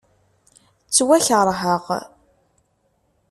[0.87, 1.85] Ttwakeṛheɣ.